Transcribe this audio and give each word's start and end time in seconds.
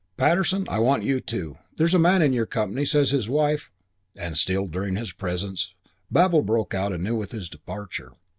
"Patterson, 0.17 0.65
I 0.67 0.79
want 0.79 1.03
you 1.03 1.19
too. 1.21 1.59
There's 1.77 1.93
a 1.93 1.99
man 1.99 2.23
in 2.23 2.33
your 2.33 2.47
company 2.47 2.85
says 2.85 3.11
his 3.11 3.29
wife" 3.29 3.69
And, 4.19 4.35
stilled 4.35 4.71
during 4.71 4.95
his 4.95 5.13
presence, 5.13 5.75
babel 6.09 6.41
broke 6.41 6.73
out 6.73 6.91
anew 6.91 7.15
with 7.15 7.33
his 7.33 7.47
departure. 7.49 8.11